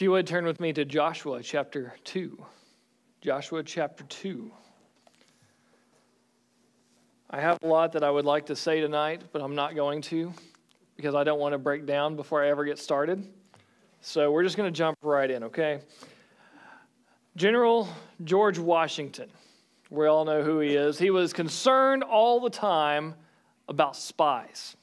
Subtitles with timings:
[0.00, 2.42] If you would turn with me to Joshua chapter 2.
[3.20, 4.50] Joshua chapter 2.
[7.28, 10.00] I have a lot that I would like to say tonight, but I'm not going
[10.00, 10.32] to
[10.96, 13.28] because I don't want to break down before I ever get started.
[14.00, 15.80] So we're just going to jump right in, okay?
[17.36, 17.86] General
[18.24, 19.28] George Washington.
[19.90, 20.98] We all know who he is.
[20.98, 23.16] He was concerned all the time
[23.68, 24.76] about spies.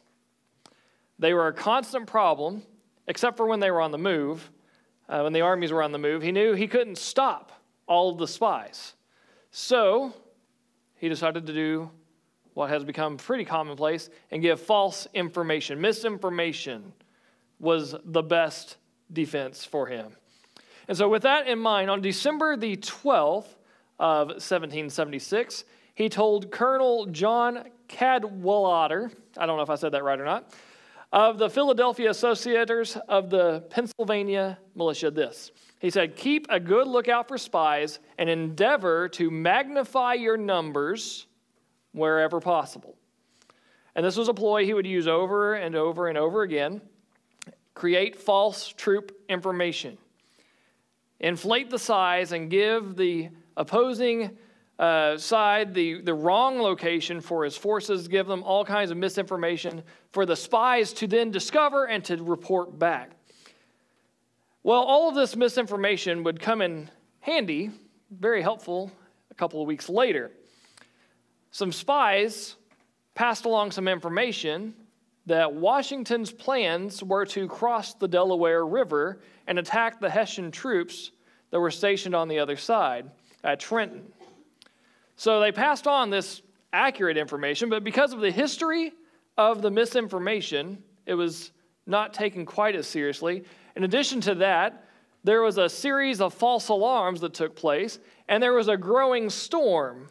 [1.18, 2.62] They were a constant problem,
[3.08, 4.52] except for when they were on the move
[5.10, 7.52] uh, when the armies were on the move, he knew he couldn't stop
[7.88, 8.94] all the spies.
[9.52, 10.14] So
[10.96, 11.90] he decided to do
[12.54, 15.80] what has become pretty commonplace and give false information.
[15.80, 16.92] Misinformation
[17.60, 18.78] was the best
[19.14, 20.12] defense for him.
[20.88, 23.48] And so, with that in mind, on December the 12th
[24.00, 30.20] of 1776, he told Colonel John Cadwallader, I don't know if I said that right
[30.20, 30.54] or not,
[31.12, 35.52] of the Philadelphia Associators of the Pennsylvania Militia this.
[35.80, 41.28] He said, Keep a good lookout for spies and endeavor to magnify your numbers
[41.94, 42.98] wherever possible.
[43.96, 46.82] And this was a ploy he would use over and over and over again
[47.74, 50.00] create false troop information,
[51.20, 54.36] inflate the size, and give the opposing
[54.80, 59.84] uh, side the, the wrong location for his forces, give them all kinds of misinformation
[60.12, 63.12] for the spies to then discover and to report back.
[64.64, 66.90] Well, all of this misinformation would come in
[67.22, 67.72] handy,
[68.12, 68.92] very helpful,
[69.32, 70.32] a couple of weeks later.
[71.52, 72.56] Some spies
[73.16, 74.76] passed along some information
[75.26, 81.12] that Washington's plans were to cross the Delaware River and attack the Hessian troops
[81.50, 83.10] that were stationed on the other side
[83.44, 84.14] at Trenton.
[85.18, 86.42] So they passed on this
[86.72, 88.94] accurate information, but because of the history
[89.38, 91.52] of the misinformation, it was
[91.86, 93.44] not taken quite as seriously.
[93.76, 94.86] In addition to that,
[95.24, 99.30] there was a series of false alarms that took place, and there was a growing
[99.30, 100.08] storm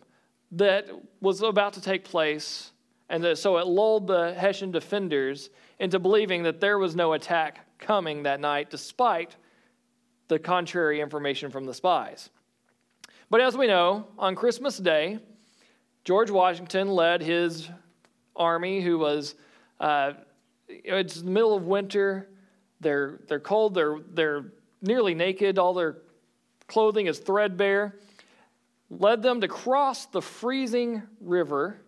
[0.52, 0.88] that
[1.20, 2.72] was about to take place.
[3.08, 8.24] And so it lulled the Hessian defenders into believing that there was no attack coming
[8.24, 9.36] that night, despite
[10.28, 12.30] the contrary information from the spies.
[13.28, 15.18] But as we know, on Christmas Day,
[16.04, 17.68] George Washington led his
[18.36, 19.34] army, who was,
[19.80, 20.12] uh,
[20.68, 22.28] it's the middle of winter,
[22.80, 25.96] they're, they're cold, they're, they're nearly naked, all their
[26.68, 27.96] clothing is threadbare,
[28.90, 31.80] led them to cross the freezing river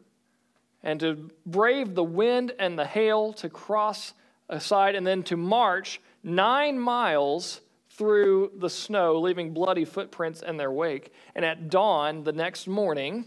[0.83, 4.13] and to brave the wind and the hail to cross
[4.49, 7.61] aside and then to march nine miles
[7.99, 11.13] through the snow, leaving bloody footprints in their wake.
[11.35, 13.27] And at dawn the next morning,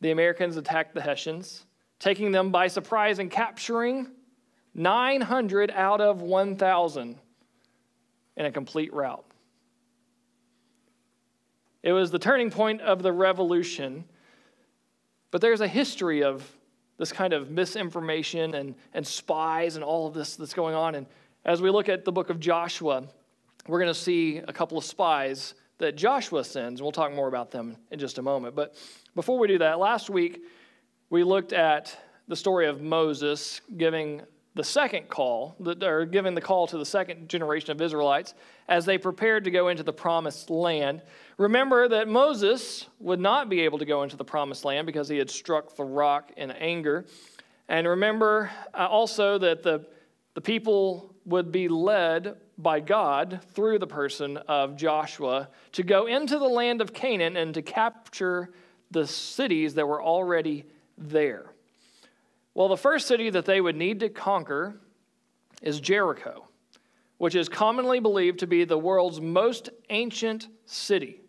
[0.00, 1.64] the Americans attacked the Hessians,
[2.00, 4.08] taking them by surprise and capturing
[4.74, 7.18] 900 out of 1,000
[8.36, 9.24] in a complete rout.
[11.82, 14.04] It was the turning point of the revolution,
[15.30, 16.44] but there's a history of
[16.98, 20.96] this kind of misinformation and, and spies and all of this that's going on.
[20.96, 21.06] And
[21.44, 23.04] as we look at the book of Joshua,
[23.70, 27.28] we're going to see a couple of spies that Joshua sends, and we'll talk more
[27.28, 28.56] about them in just a moment.
[28.56, 28.74] But
[29.14, 30.42] before we do that, last week
[31.08, 34.22] we looked at the story of Moses giving
[34.56, 38.34] the second call, or giving the call to the second generation of Israelites
[38.68, 41.02] as they prepared to go into the promised land.
[41.38, 45.16] Remember that Moses would not be able to go into the promised land because he
[45.16, 47.06] had struck the rock in anger.
[47.68, 49.86] And remember uh, also that the,
[50.34, 56.38] the people would be led by God through the person of Joshua to go into
[56.38, 58.50] the land of Canaan and to capture
[58.90, 60.64] the cities that were already
[60.98, 61.52] there.
[62.54, 64.80] Well, the first city that they would need to conquer
[65.62, 66.48] is Jericho,
[67.18, 71.20] which is commonly believed to be the world's most ancient city.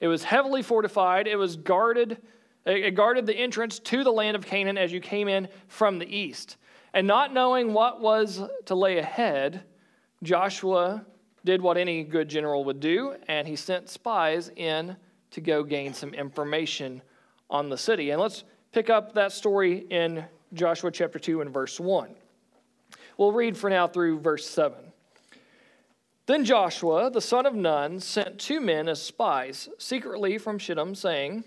[0.00, 2.18] It was heavily fortified, it was guarded,
[2.66, 6.16] it guarded the entrance to the land of Canaan as you came in from the
[6.16, 6.56] east.
[6.92, 9.64] And not knowing what was to lay ahead,
[10.22, 11.04] Joshua
[11.44, 14.96] did what any good general would do, and he sent spies in
[15.30, 17.02] to go gain some information
[17.50, 18.10] on the city.
[18.10, 22.14] And let's pick up that story in Joshua chapter 2 and verse 1.
[23.18, 24.78] We'll read for now through verse 7.
[26.26, 31.44] Then Joshua, the son of Nun, sent two men as spies secretly from Shittim, saying,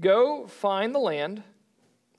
[0.00, 1.42] Go find the land,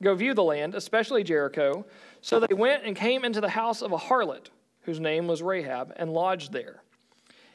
[0.01, 1.85] go view the land, especially Jericho.
[2.21, 4.49] So they went and came into the house of a harlot,
[4.85, 6.81] whose name was Rahab, and lodged there.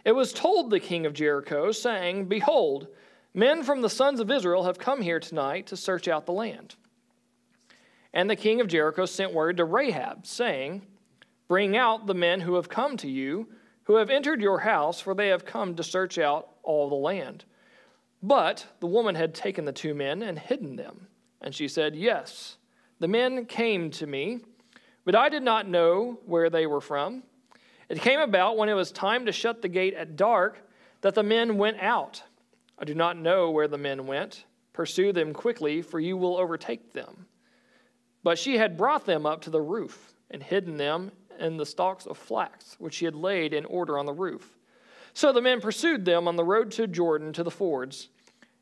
[0.04, 2.88] It was told the king of Jericho, saying, Behold,
[3.34, 6.74] men from the sons of Israel have come here tonight to search out the land.
[8.12, 10.82] And the king of Jericho sent word to Rahab, saying,
[11.48, 13.48] Bring out the men who have come to you,
[13.84, 17.44] who have entered your house, for they have come to search out all the land.
[18.22, 21.08] But the woman had taken the two men and hidden them.
[21.40, 22.56] And she said, Yes,
[22.98, 24.40] the men came to me,
[25.10, 27.24] but I did not know where they were from.
[27.88, 30.60] It came about when it was time to shut the gate at dark
[31.00, 32.22] that the men went out.
[32.78, 34.44] I do not know where the men went.
[34.72, 37.26] Pursue them quickly, for you will overtake them.
[38.22, 41.10] But she had brought them up to the roof and hidden them
[41.40, 44.60] in the stalks of flax, which she had laid in order on the roof.
[45.12, 48.10] So the men pursued them on the road to Jordan to the fords.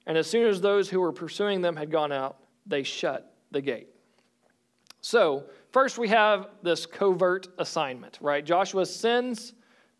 [0.07, 3.61] And as soon as those who were pursuing them had gone out, they shut the
[3.61, 3.89] gate.
[5.03, 8.45] So, first we have this covert assignment, right?
[8.45, 9.53] Joshua sends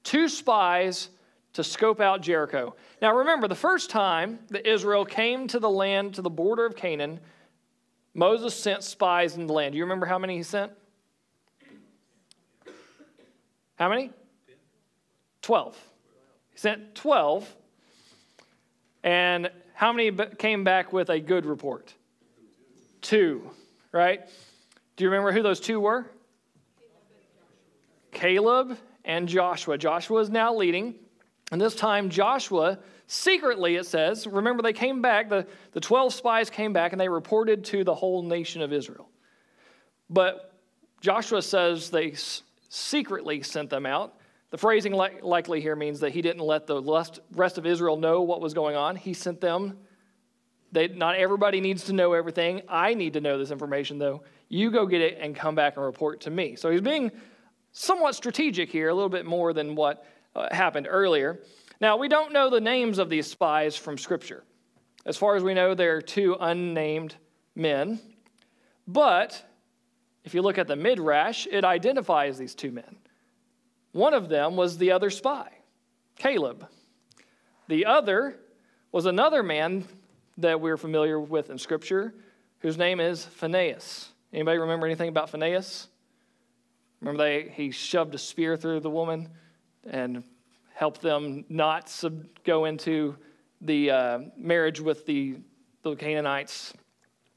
[0.03, 1.11] two spies
[1.55, 2.75] to scope out Jericho.
[3.03, 6.77] Now, remember, the first time that Israel came to the land, to the border of
[6.77, 7.21] Canaan,
[8.15, 9.73] Moses sent spies in the land.
[9.73, 10.73] Do you remember how many he sent?
[13.77, 14.11] How many?
[15.43, 15.77] Twelve.
[16.51, 17.55] He sent 12.
[19.05, 21.95] And how many came back with a good report?
[23.01, 23.49] Two,
[23.93, 24.23] right?
[24.99, 26.11] Do you remember who those two were?
[28.11, 29.79] Caleb and Joshua.
[29.79, 30.97] Joshua is now leading.
[31.53, 36.51] And this time, Joshua secretly, it says, remember, they came back, the, the 12 spies
[36.51, 39.09] came back, and they reported to the whole nation of Israel.
[40.11, 40.53] But
[41.01, 42.15] Joshua says they
[42.69, 44.17] secretly sent them out.
[44.51, 46.83] The phrasing li- likely here means that he didn't let the
[47.37, 48.97] rest of Israel know what was going on.
[48.97, 49.79] He sent them.
[50.73, 52.63] They, not everybody needs to know everything.
[52.69, 54.23] I need to know this information, though.
[54.49, 56.57] You go get it and come back and report to me.
[56.57, 57.11] So he's being
[57.73, 61.41] somewhat strategic here, a little bit more than what uh, happened earlier.
[61.81, 64.43] Now, we don't know the names of these spies from Scripture.
[65.07, 67.15] As far as we know, they're two unnamed
[67.55, 68.01] men.
[68.87, 69.43] But
[70.25, 72.97] if you look at the Midrash, it identifies these two men.
[73.93, 75.49] One of them was the other spy,
[76.17, 76.67] Caleb.
[77.69, 78.37] The other
[78.93, 79.85] was another man
[80.39, 82.15] that we're familiar with in Scripture,
[82.61, 84.11] whose name is Phinehas.
[84.33, 85.89] Anybody remember anything about Phineas?
[87.01, 89.29] Remember they, he shoved a spear through the woman
[89.89, 90.23] and
[90.75, 93.17] helped them not sub- go into
[93.61, 95.37] the uh, marriage with the,
[95.83, 96.73] the Canaanites.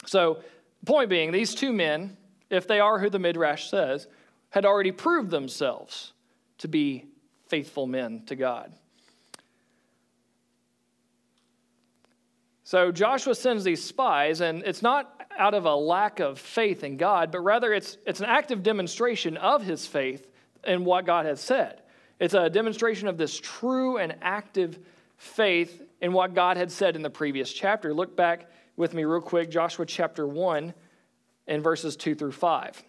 [0.06, 0.44] So,
[0.86, 2.18] point being, these two men,
[2.50, 4.08] if they are who the Midrash says,
[4.50, 6.14] had already proved themselves
[6.58, 7.06] to be
[7.48, 8.74] faithful men to God.
[12.64, 16.98] So Joshua sends these spies, and it's not out of a lack of faith in
[16.98, 20.28] God, but rather it's, it's an active demonstration of his faith
[20.66, 21.82] in what God has said.
[22.20, 24.78] It's a demonstration of this true and active
[25.18, 27.92] faith in what God had said in the previous chapter.
[27.92, 30.76] Look back with me, real quick, Joshua chapter 1
[31.48, 32.84] and verses 2 through 5.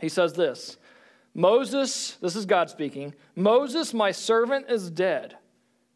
[0.00, 0.76] He says this
[1.34, 5.36] Moses, this is God speaking, Moses, my servant, is dead.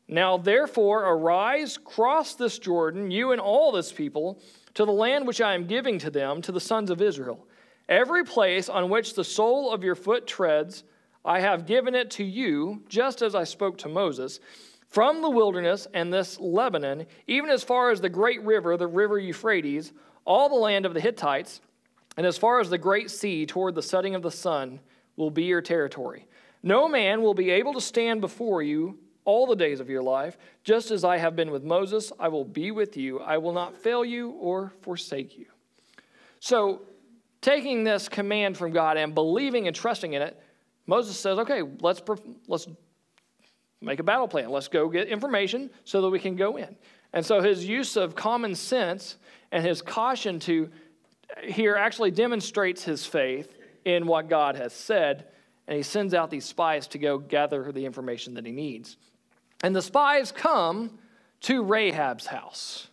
[0.09, 4.41] Now therefore, arise, cross this Jordan, you and all this people,
[4.75, 7.47] to the land which I am giving to them, to the sons of Israel.
[7.89, 10.85] Every place on which the sole of your foot treads,
[11.25, 14.41] I have given it to you, just as I spoke to Moses,
[14.89, 19.19] from the wilderness and this Lebanon, even as far as the great river, the river
[19.19, 19.93] Euphrates,
[20.25, 21.61] all the land of the Hittites,
[22.17, 24.81] and as far as the great sea toward the setting of the sun
[25.17, 26.27] will be your territory.
[26.63, 30.38] No man will be able to stand before you all the days of your life.
[30.64, 33.20] Just as I have been with Moses, I will be with you.
[33.20, 35.44] I will not fail you or forsake you.
[36.40, 36.80] So,
[37.42, 40.40] taking this command from God and believing and trusting in it,
[40.87, 42.00] Moses says, okay, let's,
[42.47, 42.68] let's
[43.82, 44.49] make a battle plan.
[44.49, 46.75] Let's go get information so that we can go in.
[47.12, 49.18] And so his use of common sense
[49.52, 50.70] and his caution to
[51.42, 53.54] here actually demonstrates his faith
[53.85, 55.26] in what God has said.
[55.66, 58.97] And he sends out these spies to go gather the information that he needs.
[59.62, 60.99] And the spies come
[61.43, 62.88] to Rahab's house.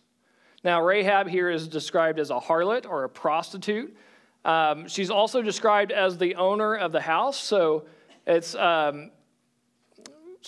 [0.64, 3.96] Now, Rahab here is described as a harlot or a prostitute.
[4.44, 7.86] Um, she's also described as the owner of the house, so
[8.26, 9.10] it's um,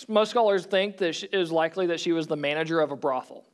[0.09, 3.45] most scholars think that it is likely that she was the manager of a brothel.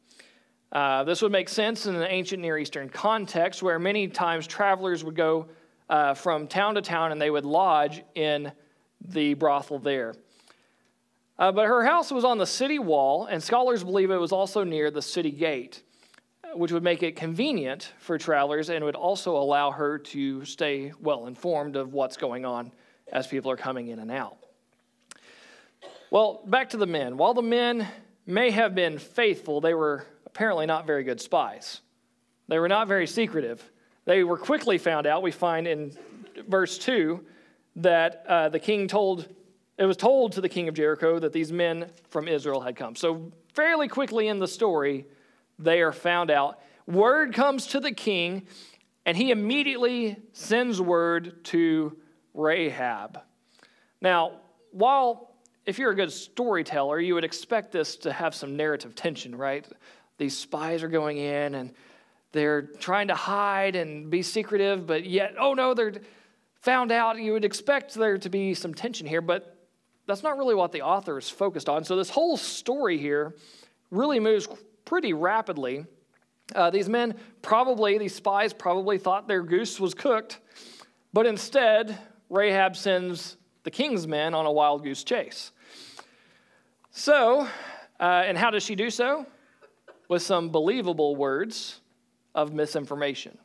[0.72, 5.04] Uh, this would make sense in an ancient Near Eastern context where many times travelers
[5.04, 5.46] would go
[5.88, 8.50] uh, from town to town and they would lodge in
[9.00, 10.14] the brothel there.
[11.38, 14.62] Uh, but her house was on the city wall, and scholars believe it was also
[14.62, 15.82] near the city gate,
[16.54, 21.26] which would make it convenient for travelers and would also allow her to stay well
[21.26, 22.70] informed of what's going on
[23.12, 24.36] as people are coming in and out.
[26.10, 27.16] Well, back to the men.
[27.16, 27.88] While the men
[28.26, 31.80] may have been faithful, they were apparently not very good spies.
[32.46, 33.68] They were not very secretive.
[34.04, 35.22] They were quickly found out.
[35.22, 35.96] We find in
[36.48, 37.24] verse 2
[37.76, 39.28] that uh, the king told
[39.78, 42.94] it was told to the king of Jericho that these men from Israel had come.
[42.94, 45.06] So, fairly quickly in the story,
[45.58, 46.60] they are found out.
[46.86, 48.46] Word comes to the king,
[49.06, 51.96] and he immediately sends word to
[52.34, 53.20] Rahab.
[54.00, 54.40] Now,
[54.70, 55.34] while
[55.66, 59.66] if you're a good storyteller, you would expect this to have some narrative tension, right?
[60.18, 61.72] These spies are going in and
[62.32, 65.94] they're trying to hide and be secretive, but yet, oh no, they're
[66.60, 67.18] found out.
[67.18, 69.53] You would expect there to be some tension here, but
[70.06, 71.84] that's not really what the author is focused on.
[71.84, 73.34] So, this whole story here
[73.90, 74.48] really moves
[74.84, 75.86] pretty rapidly.
[76.54, 80.40] Uh, these men probably, these spies probably thought their goose was cooked,
[81.12, 85.52] but instead, Rahab sends the king's men on a wild goose chase.
[86.90, 87.48] So,
[87.98, 89.26] uh, and how does she do so?
[90.08, 91.80] With some believable words
[92.34, 93.38] of misinformation.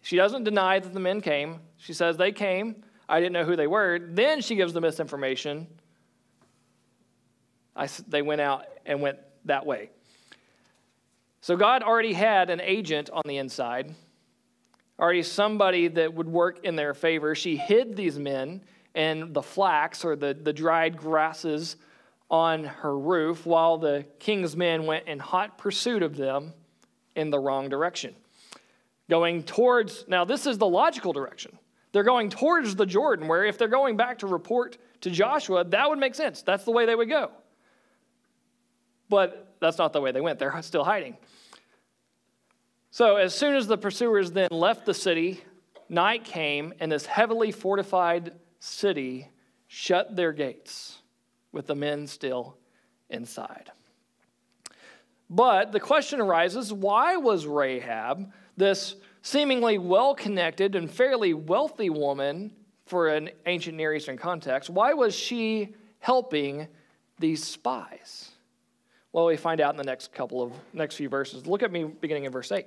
[0.00, 1.60] She doesn't deny that the men came.
[1.76, 2.84] She says they came.
[3.08, 3.98] I didn't know who they were.
[4.00, 5.66] Then she gives the misinformation.
[7.74, 9.90] I, they went out and went that way.
[11.40, 13.94] So God already had an agent on the inside,
[14.98, 17.34] already somebody that would work in their favor.
[17.34, 18.62] She hid these men
[18.94, 21.76] in the flax or the, the dried grasses
[22.30, 26.52] on her roof while the king's men went in hot pursuit of them
[27.14, 28.14] in the wrong direction.
[29.08, 31.56] Going towards, now, this is the logical direction.
[31.96, 35.88] They're going towards the Jordan, where if they're going back to report to Joshua, that
[35.88, 36.42] would make sense.
[36.42, 37.30] That's the way they would go.
[39.08, 40.38] But that's not the way they went.
[40.38, 41.16] They're still hiding.
[42.90, 45.42] So, as soon as the pursuers then left the city,
[45.88, 49.30] night came, and this heavily fortified city
[49.66, 50.98] shut their gates
[51.50, 52.58] with the men still
[53.08, 53.70] inside.
[55.30, 62.52] But the question arises why was Rahab, this seemingly well connected and fairly wealthy woman
[62.84, 66.68] for an ancient Near Eastern context, why was she helping
[67.18, 68.30] these spies?
[69.12, 71.44] Well, we find out in the next couple of next few verses.
[71.44, 72.66] Look at me beginning in verse 8.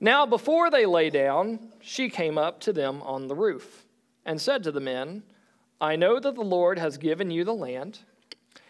[0.00, 3.84] Now, before they lay down, she came up to them on the roof
[4.26, 5.22] and said to the men,
[5.80, 8.00] I know that the Lord has given you the land,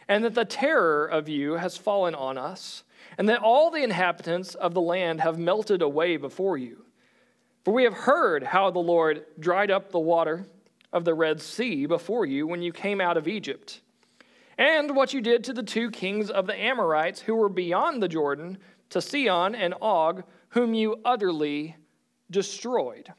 [0.07, 2.85] and that the terror of you has fallen on us
[3.19, 6.85] and that all the inhabitants of the land have melted away before you.
[7.65, 10.47] For we have heard how the Lord dried up the water
[10.93, 13.83] of the Red Sea before you when you came out of Egypt,
[14.57, 18.09] and what you did to the two kings of the Amorites who were beyond the
[18.09, 18.57] Jordan,
[18.91, 21.77] to Sihon and Og, whom you utterly
[22.31, 23.13] destroyed.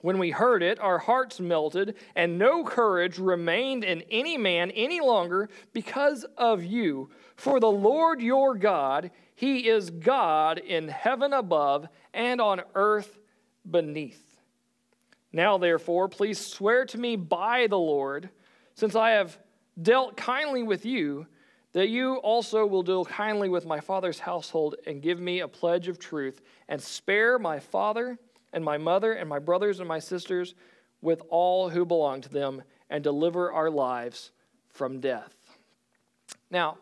[0.00, 5.00] When we heard it, our hearts melted, and no courage remained in any man any
[5.00, 7.10] longer because of you.
[7.36, 13.18] For the Lord your God, He is God in heaven above and on earth
[13.70, 14.22] beneath.
[15.32, 18.30] Now, therefore, please swear to me by the Lord,
[18.74, 19.38] since I have
[19.80, 21.26] dealt kindly with you,
[21.72, 25.88] that you also will deal kindly with my father's household and give me a pledge
[25.88, 28.18] of truth, and spare my father
[28.54, 30.54] and my mother and my brothers and my sisters
[31.02, 34.30] with all who belong to them, and deliver our lives
[34.70, 35.34] from death.
[36.50, 36.78] Now,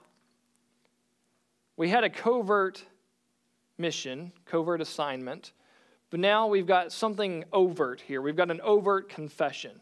[1.77, 2.85] we had a covert
[3.79, 5.53] mission, covert assignment,
[6.11, 8.23] but now we've got something overt here.
[8.23, 9.81] We've got an overt confession.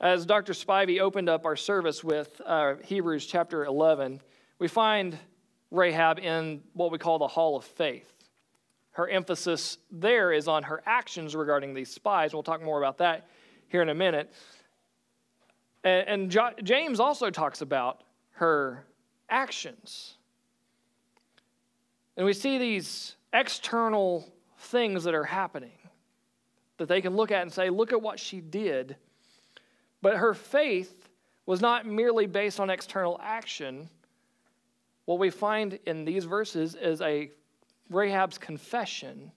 [0.00, 0.52] As Dr.
[0.52, 4.20] Spivey opened up our service with uh, Hebrews chapter 11,
[4.60, 5.18] we find
[5.72, 8.12] Rahab in what we call the Hall of Faith.
[8.92, 12.32] Her emphasis there is on her actions regarding these spies.
[12.32, 13.28] We'll talk more about that
[13.68, 14.32] here in a minute.
[15.82, 18.84] And, and jo- James also talks about her
[19.28, 20.17] actions.
[22.18, 25.78] And we see these external things that are happening
[26.76, 28.96] that they can look at and say, look at what she did.
[30.02, 31.08] But her faith
[31.46, 33.88] was not merely based on external action.
[35.04, 37.30] What we find in these verses is a
[37.88, 39.30] Rahab's confession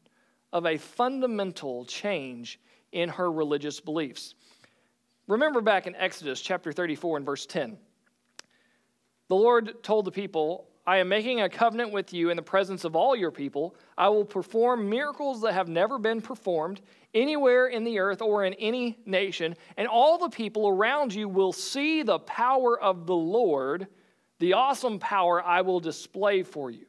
[0.51, 2.59] of a fundamental change
[2.91, 4.33] in her religious beliefs.
[5.27, 7.77] Remember back in Exodus chapter 34 and verse 10.
[9.29, 12.83] The Lord told the people, I am making a covenant with you in the presence
[12.83, 13.75] of all your people.
[13.97, 16.81] I will perform miracles that have never been performed
[17.13, 21.53] anywhere in the earth or in any nation, and all the people around you will
[21.53, 23.87] see the power of the Lord,
[24.39, 26.85] the awesome power I will display for you.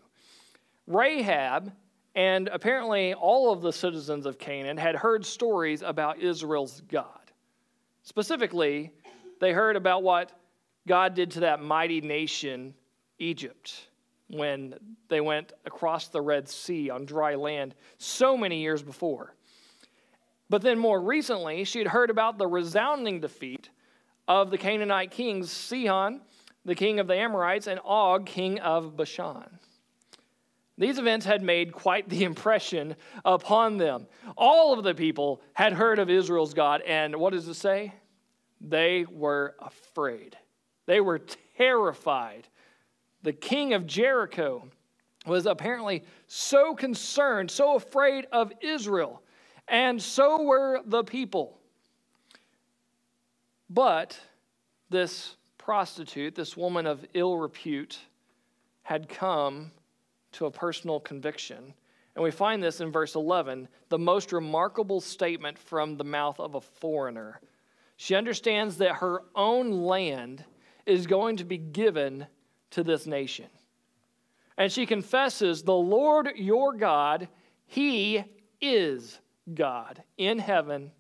[0.87, 1.73] Rahab
[2.15, 7.07] and apparently all of the citizens of Canaan had heard stories about Israel's God.
[8.03, 8.91] Specifically,
[9.41, 10.33] they heard about what
[10.87, 12.75] God did to that mighty nation,
[13.23, 13.89] Egypt,
[14.29, 14.75] when
[15.09, 19.35] they went across the Red Sea on dry land so many years before.
[20.49, 23.71] But then more recently, she had heard about the resounding defeat
[24.29, 26.21] of the Canaanite kings, Sihon,
[26.65, 29.59] the king of the Amorites, and Og, king of Bashan.
[30.79, 34.07] These events had made quite the impression upon them.
[34.37, 37.95] All of the people had heard of Israel's God, and what does it say?
[38.61, 40.37] They were afraid.
[40.87, 41.21] They were
[41.57, 42.49] terrified.
[43.23, 44.69] The king of Jericho
[45.27, 49.23] was apparently so concerned, so afraid of Israel,
[49.69, 51.59] and so were the people.
[53.71, 54.19] But
[54.91, 57.99] this prostitute, this woman of ill repute,
[58.83, 59.71] had come
[60.33, 61.73] to a personal conviction.
[62.15, 66.57] And we find this in verse 11, the most remarkable statement from the mouth of
[66.57, 67.41] a foreigner.
[67.97, 70.45] She understands that her own land
[70.85, 72.27] is going to be given
[72.73, 73.47] to this nation.
[74.59, 77.29] And she confesses, The Lord your God,
[77.67, 78.25] He
[78.61, 79.19] is
[79.55, 80.93] God in heaven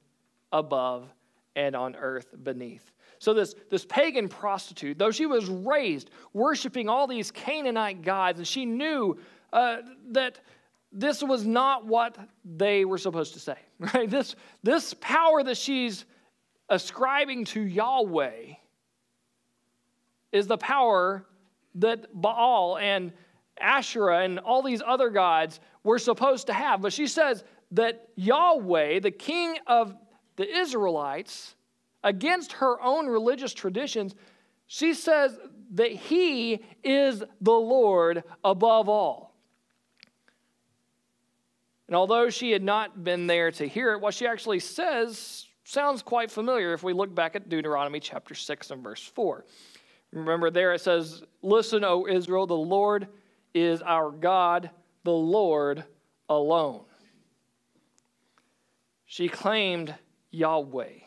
[0.52, 1.12] above
[1.54, 2.90] and on earth beneath.
[3.18, 8.48] So, this, this pagan prostitute, though she was raised worshiping all these Canaanite gods, and
[8.48, 9.18] she knew
[9.52, 9.78] uh,
[10.10, 10.40] that
[10.90, 14.10] this was not what they were supposed to say, right?
[14.10, 16.04] This, this power that she's
[16.68, 18.54] ascribing to Yahweh
[20.32, 21.24] is the power
[21.76, 23.12] that Baal and
[23.60, 26.80] Asherah and all these other gods were supposed to have.
[26.80, 29.94] But she says that Yahweh, the king of
[30.36, 31.54] the Israelites,
[32.04, 34.14] against her own religious traditions,
[34.66, 35.38] she says
[35.74, 39.34] that he is the Lord above all.
[41.88, 46.02] And although she had not been there to hear it, what she actually says sounds
[46.02, 49.44] quite familiar if we look back at Deuteronomy chapter 6 and verse 4.
[50.12, 53.09] Remember, there it says, Listen, O Israel, the Lord
[53.55, 54.70] is our God,
[55.05, 55.85] the Lord
[56.29, 56.85] alone.
[59.07, 59.94] She claimed
[60.31, 61.01] Yahweh.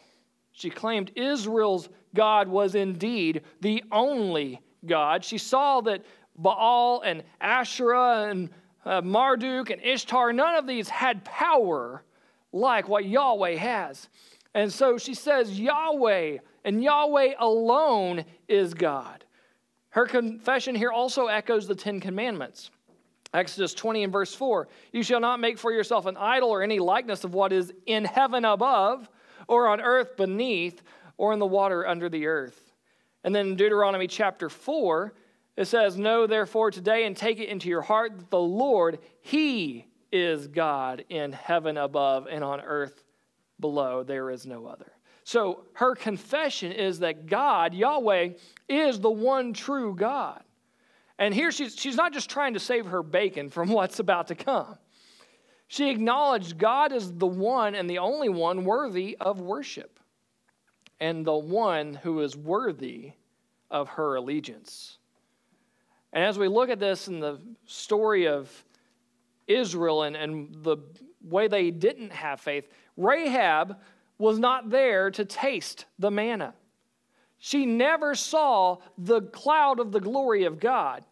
[0.52, 5.24] She claimed Israel's God was indeed the only God.
[5.24, 6.06] She saw that
[6.38, 8.50] Baal and Asherah and
[8.86, 12.04] uh, Marduk and Ishtar, none of these had power
[12.52, 14.08] like what Yahweh has.
[14.56, 19.26] And so she says, Yahweh and Yahweh alone is God.
[19.90, 22.72] Her confession here also echoes the Ten Commandments.
[23.34, 26.80] Exodus 20 and verse 4 You shall not make for yourself an idol or any
[26.80, 29.10] likeness of what is in heaven above,
[29.50, 30.82] or on earth beneath,
[31.18, 32.72] or in the water under the earth.
[33.26, 35.14] And then in Deuteronomy chapter 4,
[35.58, 39.86] it says, Know therefore today and take it into your heart that the Lord, He
[40.14, 43.05] is God in heaven above and on earth
[43.60, 44.92] below, there is no other.
[45.24, 48.30] So her confession is that God, Yahweh,
[48.70, 50.44] is the one true God.
[51.18, 54.36] And here she's, she's not just trying to save her bacon from what's about to
[54.36, 54.78] come.
[55.68, 60.00] She acknowledged God is the one and the only one worthy of worship,
[61.00, 63.14] and the one who is worthy
[63.72, 65.00] of her allegiance.
[66.14, 68.52] And as we look at this in the story of
[69.48, 70.78] Israel and, and the
[71.26, 73.78] way they didn't have faith, Rahab
[74.18, 76.54] was not there to taste the manna.
[77.38, 81.04] She never saw the cloud of the glory of God.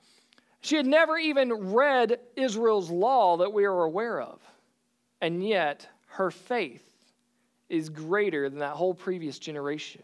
[0.61, 4.39] She had never even read Israel's law that we are aware of.
[5.21, 6.83] And yet, her faith
[7.69, 10.03] is greater than that whole previous generation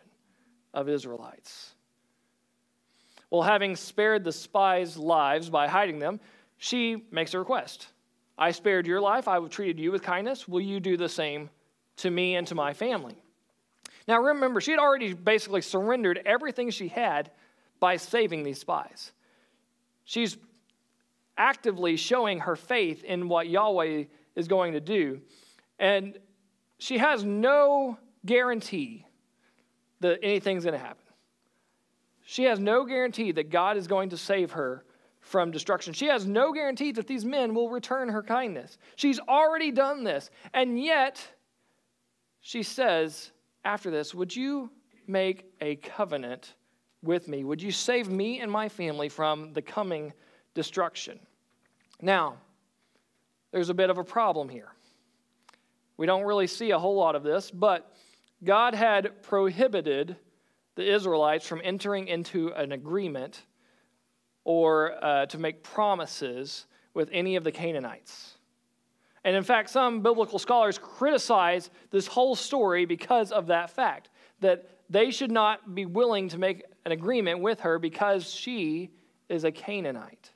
[0.73, 1.73] of Israelites.
[3.29, 6.19] Well, having spared the spies' lives by hiding them,
[6.57, 7.87] she makes a request.
[8.39, 9.27] I spared your life.
[9.27, 10.47] I treated you with kindness.
[10.47, 11.51] Will you do the same
[11.99, 13.15] to me and to my family.
[14.07, 17.29] Now, remember, she had already basically surrendered everything she had
[17.79, 19.11] by saving these spies.
[20.05, 20.37] She's
[21.37, 25.21] actively showing her faith in what Yahweh is going to do.
[25.77, 26.17] And
[26.79, 29.05] she has no guarantee
[29.99, 31.03] that anything's going to happen.
[32.25, 34.85] She has no guarantee that God is going to save her
[35.29, 35.93] from destruction.
[35.93, 38.79] She has no guarantee that these men will return her kindness.
[38.95, 40.31] She's already done this.
[40.55, 41.25] And yet,
[42.41, 43.31] she says
[43.63, 44.71] after this, Would you
[45.05, 46.55] make a covenant
[47.03, 47.43] with me?
[47.43, 50.13] Would you save me and my family from the coming
[50.55, 51.19] destruction?
[52.01, 52.37] Now,
[53.51, 54.71] there's a bit of a problem here.
[55.97, 57.93] We don't really see a whole lot of this, but
[58.43, 60.15] God had prohibited
[60.73, 63.43] the Israelites from entering into an agreement
[64.49, 68.33] or uh, to make promises with any of the Canaanites.
[69.23, 74.09] And in fact, some biblical scholars criticize this whole story because of that fact
[74.39, 78.89] that they should not be willing to make an agreement with her because she
[79.29, 80.31] is a Canaanite.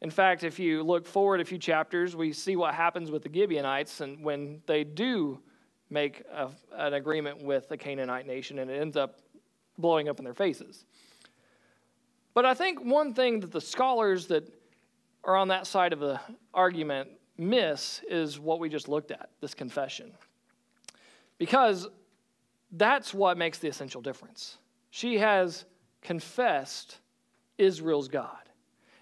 [0.00, 3.30] In fact, if you look forward a few chapters, we see what happens with the
[3.30, 5.38] Gibeonites and when they do
[5.90, 9.18] make a, an agreement with the Canaanite nation and it ends up
[9.76, 10.86] blowing up in their faces.
[12.38, 14.48] But I think one thing that the scholars that
[15.24, 16.20] are on that side of the
[16.54, 20.12] argument miss is what we just looked at this confession.
[21.36, 21.88] Because
[22.70, 24.58] that's what makes the essential difference.
[24.90, 25.64] She has
[26.00, 26.98] confessed
[27.58, 28.48] Israel's God.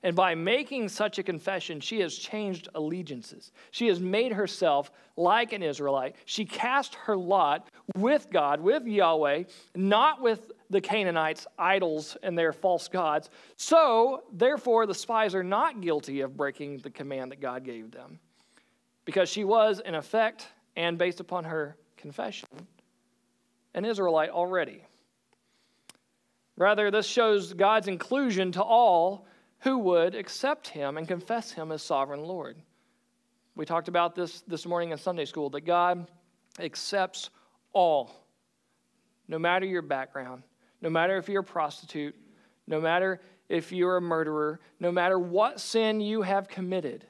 [0.03, 3.53] And by making such a confession, she has changed allegiances.
[3.70, 6.16] She has made herself like an Israelite.
[6.25, 7.68] She cast her lot
[7.99, 9.42] with God, with Yahweh,
[9.75, 13.31] not with the Canaanites' idols and their false gods.
[13.57, 18.18] So, therefore, the spies are not guilty of breaking the command that God gave them
[19.05, 22.48] because she was, in effect, and based upon her confession,
[23.74, 24.83] an Israelite already.
[26.57, 29.26] Rather, this shows God's inclusion to all
[29.61, 32.57] who would accept him and confess him as sovereign Lord.
[33.55, 36.11] We talked about this this morning in Sunday school that God
[36.59, 37.31] accepts
[37.72, 38.11] all,
[39.29, 40.42] no matter your background,
[40.81, 42.15] no matter if you're a prostitute,
[42.67, 47.07] no matter if you're a murderer, no matter what sin you have committed,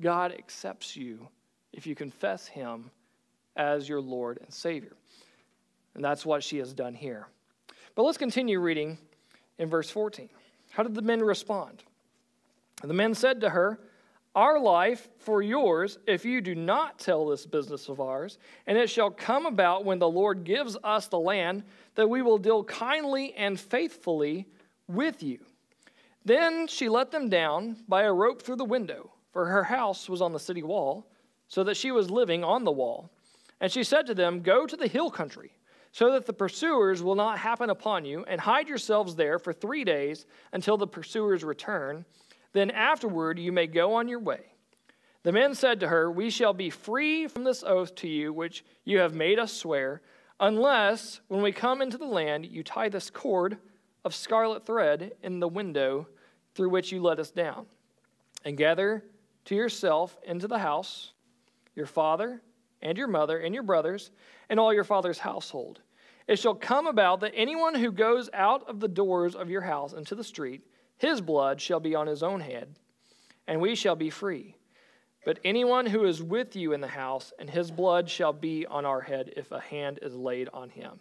[0.00, 1.28] God accepts you
[1.72, 2.90] if you confess him
[3.56, 4.96] as your Lord and Savior.
[5.94, 7.26] And that's what she has done here.
[7.94, 8.98] But let's continue reading
[9.58, 10.28] in verse 14.
[10.70, 11.82] How did the men respond?
[12.82, 13.80] The men said to her,
[14.38, 18.88] Our life for yours, if you do not tell this business of ours, and it
[18.88, 21.64] shall come about when the Lord gives us the land
[21.96, 24.46] that we will deal kindly and faithfully
[24.86, 25.40] with you.
[26.24, 30.22] Then she let them down by a rope through the window, for her house was
[30.22, 31.10] on the city wall,
[31.48, 33.10] so that she was living on the wall.
[33.60, 35.50] And she said to them, Go to the hill country
[35.90, 39.82] so that the pursuers will not happen upon you, and hide yourselves there for three
[39.82, 42.04] days until the pursuers return.
[42.58, 44.40] Then afterward you may go on your way.
[45.22, 48.64] The men said to her, We shall be free from this oath to you which
[48.84, 50.02] you have made us swear,
[50.40, 53.58] unless, when we come into the land, you tie this cord
[54.04, 56.08] of scarlet thread in the window
[56.56, 57.66] through which you let us down,
[58.44, 59.04] and gather
[59.44, 61.12] to yourself into the house
[61.76, 62.42] your father
[62.82, 64.10] and your mother and your brothers
[64.48, 65.80] and all your father's household.
[66.26, 69.92] It shall come about that anyone who goes out of the doors of your house
[69.92, 70.64] into the street,
[70.98, 72.76] his blood shall be on his own head,
[73.46, 74.56] and we shall be free.
[75.24, 78.84] But anyone who is with you in the house, and his blood shall be on
[78.84, 81.00] our head if a hand is laid on him.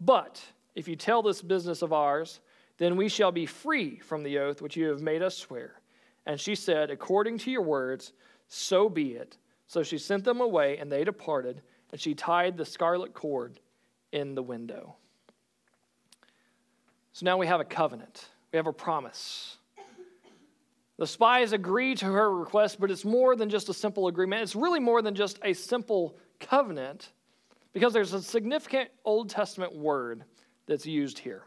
[0.00, 0.42] But
[0.74, 2.40] if you tell this business of ours,
[2.78, 5.80] then we shall be free from the oath which you have made us swear.
[6.26, 8.12] And she said, According to your words,
[8.48, 9.38] so be it.
[9.66, 13.60] So she sent them away, and they departed and she tied the scarlet cord
[14.12, 14.96] in the window.
[17.12, 19.58] So now we have a covenant, we have a promise.
[20.96, 24.40] The spies agree to her request, but it's more than just a simple agreement.
[24.40, 27.12] It's really more than just a simple covenant
[27.74, 30.24] because there's a significant Old Testament word
[30.64, 31.42] that's used here.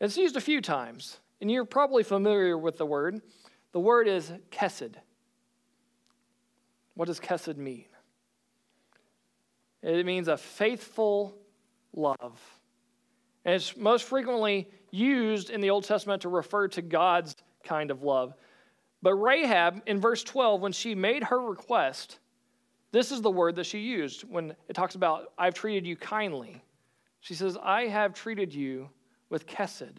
[0.00, 3.20] It's used a few times, and you're probably familiar with the word.
[3.72, 4.94] The word is kesed.
[6.94, 7.84] What does kesed mean?
[9.82, 11.36] It means a faithful
[11.92, 12.40] love.
[13.44, 18.02] And it's most frequently used in the Old Testament to refer to God's kind of
[18.02, 18.34] love.
[19.02, 22.18] But Rahab, in verse 12, when she made her request,
[22.90, 26.62] this is the word that she used when it talks about, I've treated you kindly.
[27.20, 28.90] She says, I have treated you
[29.28, 29.98] with kesed.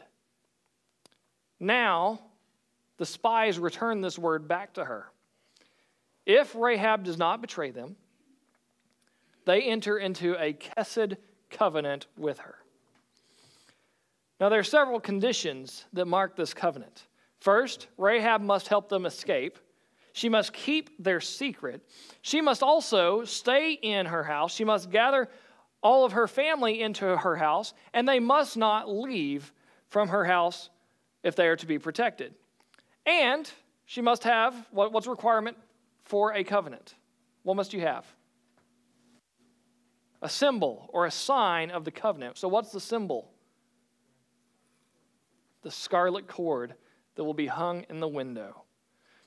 [1.59, 2.21] Now,
[2.97, 5.11] the spies return this word back to her.
[6.25, 7.95] If Rahab does not betray them,
[9.45, 11.17] they enter into a Kesed
[11.49, 12.55] covenant with her.
[14.39, 17.07] Now, there are several conditions that mark this covenant.
[17.39, 19.59] First, Rahab must help them escape.
[20.13, 21.81] She must keep their secret.
[22.21, 24.53] She must also stay in her house.
[24.53, 25.29] She must gather
[25.81, 29.51] all of her family into her house, and they must not leave
[29.87, 30.69] from her house
[31.23, 32.33] if they are to be protected.
[33.05, 33.49] And
[33.85, 35.57] she must have what's a requirement
[36.03, 36.95] for a covenant?
[37.43, 38.05] What must you have?
[40.21, 42.37] a symbol or a sign of the covenant.
[42.37, 43.31] So, what's the symbol?
[45.61, 46.73] The scarlet cord
[47.15, 48.63] that will be hung in the window.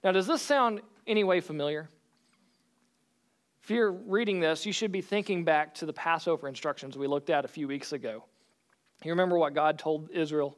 [0.02, 1.88] Now, does this sound any way familiar?
[3.62, 7.30] If you're reading this, you should be thinking back to the Passover instructions we looked
[7.30, 8.24] at a few weeks ago.
[9.04, 10.56] You remember what God told Israel?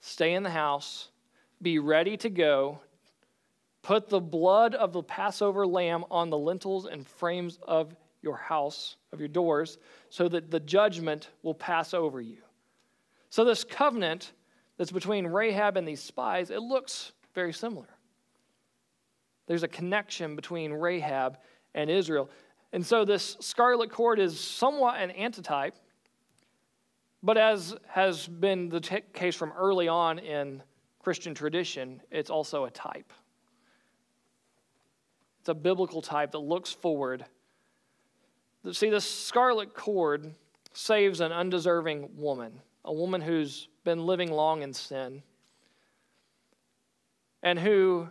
[0.00, 1.08] Stay in the house,
[1.60, 2.78] be ready to go,
[3.82, 8.96] put the blood of the Passover lamb on the lintels and frames of your house,
[9.12, 9.78] of your doors,
[10.10, 12.38] so that the judgment will pass over you.
[13.30, 14.32] So, this covenant
[14.78, 17.88] that's between Rahab and these spies, it looks very similar.
[19.46, 21.36] There's a connection between Rahab
[21.74, 22.30] and Israel.
[22.72, 25.74] And so, this scarlet cord is somewhat an antitype,
[27.22, 30.62] but as has been the t- case from early on in
[31.00, 33.12] Christian tradition, it's also a type.
[35.40, 37.26] It's a biblical type that looks forward
[38.72, 40.34] See, this scarlet cord
[40.72, 45.22] saves an undeserving woman, a woman who's been living long in sin,
[47.42, 48.06] and who,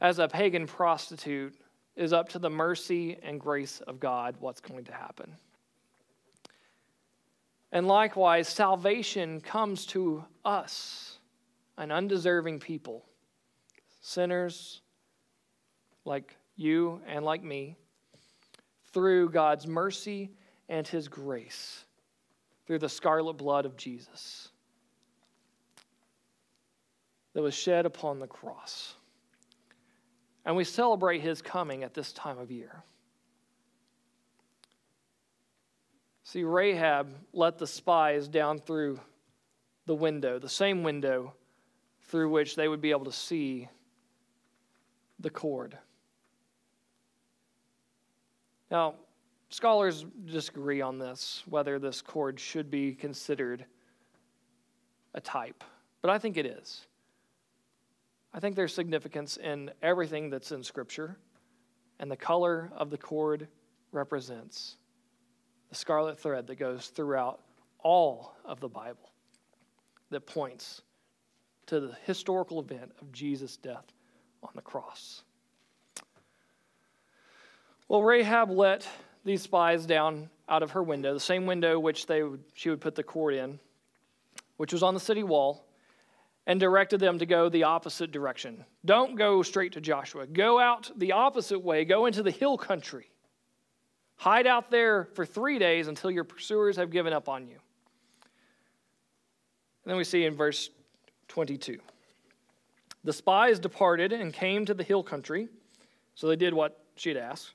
[0.00, 1.54] as a pagan prostitute,
[1.96, 5.30] is up to the mercy and grace of God what's going to happen.
[7.72, 11.18] And likewise, salvation comes to us,
[11.76, 13.04] an undeserving people,
[14.00, 14.80] sinners
[16.06, 17.76] like you and like me
[18.94, 20.30] through God's mercy
[20.70, 21.84] and his grace,
[22.66, 24.52] through the scarlet blood of Jesus
[27.34, 28.94] that was shed upon the cross.
[30.46, 32.82] And we celebrate his coming at this time of year.
[36.22, 38.98] See, Rahab let the spies down through
[39.86, 41.34] the window, the same window
[42.02, 43.68] through which they would be able to see
[45.20, 45.76] the cord.
[48.70, 48.94] Now,
[49.50, 53.64] scholars disagree on this, whether this cord should be considered
[55.14, 55.62] a type,
[56.02, 56.86] but I think it is.
[58.34, 61.16] I think there's significance in everything that's in Scripture,
[62.00, 63.46] and the color of the cord
[63.92, 64.76] represents
[65.68, 67.40] the scarlet thread that goes throughout
[67.78, 69.12] all of the Bible
[70.10, 70.82] that points
[71.66, 73.84] to the historical event of Jesus' death
[74.42, 75.22] on the cross.
[77.86, 78.88] Well, Rahab let
[79.24, 82.22] these spies down out of her window, the same window which they
[82.54, 83.60] she would put the cord in,
[84.56, 85.64] which was on the city wall,
[86.46, 88.64] and directed them to go the opposite direction.
[88.84, 90.26] Don't go straight to Joshua.
[90.26, 91.84] Go out the opposite way.
[91.84, 93.10] Go into the hill country.
[94.16, 97.56] Hide out there for three days until your pursuers have given up on you.
[99.84, 100.70] And then we see in verse
[101.28, 101.78] 22
[103.04, 105.48] the spies departed and came to the hill country.
[106.14, 107.52] So they did what she had asked.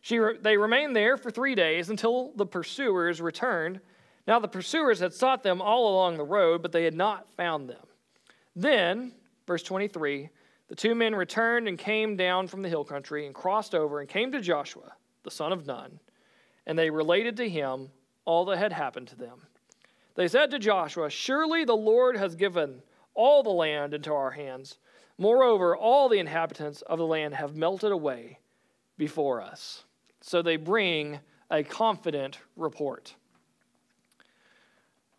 [0.00, 3.80] She, they remained there for three days until the pursuers returned.
[4.28, 7.68] Now the pursuers had sought them all along the road, but they had not found
[7.68, 7.84] them.
[8.56, 9.12] Then,
[9.46, 10.30] verse 23,
[10.68, 14.08] the two men returned and came down from the hill country and crossed over and
[14.08, 16.00] came to Joshua, the son of Nun,
[16.66, 17.90] and they related to him
[18.24, 19.42] all that had happened to them.
[20.14, 22.82] They said to Joshua, Surely the Lord has given
[23.14, 24.78] all the land into our hands.
[25.18, 28.40] Moreover, all the inhabitants of the land have melted away
[28.96, 29.84] before us
[30.26, 33.14] so they bring a confident report.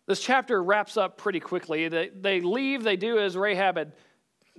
[0.08, 1.86] This chapter wraps up pretty quickly.
[1.88, 3.92] They, they leave, they do as Rahab had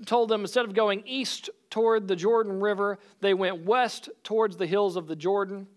[0.06, 4.68] told them instead of going east toward the Jordan River, they went west towards the
[4.68, 5.68] hills of the Jordan,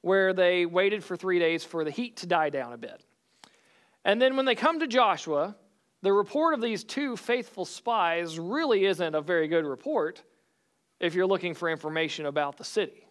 [0.00, 3.04] where they waited for three days for the heat to die down a bit.
[4.02, 5.56] And then when they come to Joshua,
[6.00, 10.22] the report of these two faithful spies really isn't a very good report
[11.00, 13.05] if you're looking for information about the city.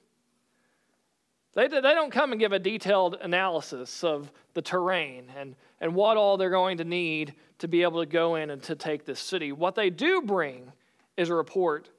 [1.55, 6.17] They, they don't come and give a detailed analysis of the terrain and, and what
[6.17, 9.19] all they're going to need to be able to go in and to take this
[9.19, 9.53] city.
[9.53, 10.71] What they do bring
[11.15, 11.89] is a report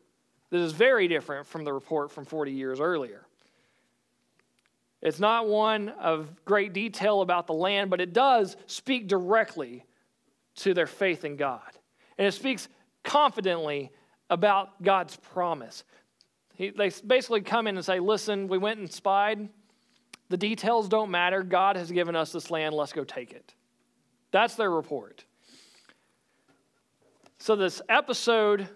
[0.51, 3.27] that is very different from the report from 40 years earlier.
[5.03, 9.85] It's not one of great detail about the land, but it does speak directly
[10.57, 11.61] to their faith in God.
[12.19, 12.69] And it speaks
[13.05, 13.91] confidently
[14.29, 15.85] about God's promise.
[16.57, 19.49] He, they basically come in and say, Listen, we went and spied.
[20.29, 21.43] The details don't matter.
[21.43, 22.75] God has given us this land.
[22.75, 23.55] Let's go take it.
[24.33, 25.25] That's their report.
[27.39, 28.69] So, this episode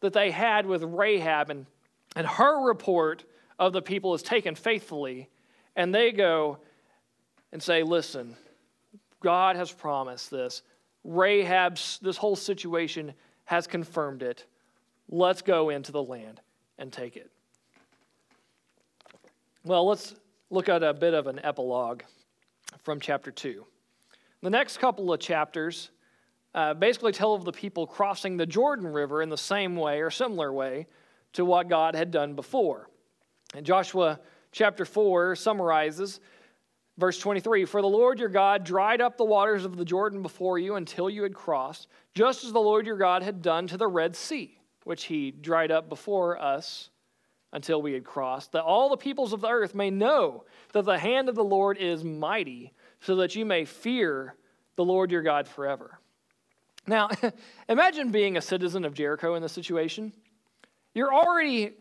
[0.00, 1.66] that they had with Rahab and,
[2.14, 3.24] and her report
[3.58, 5.28] of the people is taken faithfully,
[5.76, 6.58] and they go
[7.52, 8.36] and say, Listen,
[9.20, 10.62] God has promised this.
[11.04, 14.44] Rahab's, this whole situation has confirmed it.
[15.08, 16.40] Let's go into the land
[16.78, 17.30] and take it.
[19.64, 20.14] Well, let's
[20.50, 22.02] look at a bit of an epilogue
[22.82, 23.64] from chapter 2.
[24.42, 25.90] The next couple of chapters
[26.54, 30.10] uh, basically tell of the people crossing the Jordan River in the same way or
[30.10, 30.86] similar way
[31.34, 32.88] to what God had done before.
[33.54, 34.20] And Joshua
[34.52, 36.20] chapter 4 summarizes
[36.98, 40.58] verse 23 For the Lord your God dried up the waters of the Jordan before
[40.58, 43.86] you until you had crossed, just as the Lord your God had done to the
[43.86, 44.57] Red Sea,
[44.88, 46.88] which he dried up before us
[47.52, 50.98] until we had crossed, that all the peoples of the earth may know that the
[50.98, 54.34] hand of the Lord is mighty, so that you may fear
[54.76, 55.98] the Lord your God forever.
[56.86, 57.10] Now,
[57.68, 60.12] imagine being a citizen of Jericho in this situation.
[60.94, 61.74] You're already